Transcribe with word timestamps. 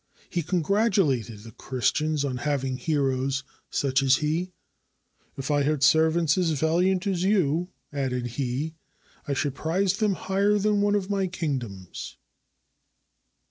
He 0.31 0.41
congratulated 0.41 1.41
the 1.41 1.51
Christians 1.51 2.25
on 2.25 2.37
having 2.37 2.77
heroes 2.77 3.43
such 3.69 4.01
as 4.01 4.15
he: 4.15 4.51
"If 5.37 5.51
I 5.51 5.61
had 5.61 5.83
servants 5.83 6.39
as 6.39 6.49
valiant 6.59 7.05
as 7.05 7.21
you," 7.21 7.69
added 7.93 8.25
he, 8.25 8.73
"I 9.27 9.33
should 9.35 9.53
prize 9.53 9.97
them 9.97 10.13
higher 10.13 10.57
than 10.57 10.81
one 10.81 10.95
of 10.95 11.11
my 11.11 11.27
kingdoms." 11.27 12.17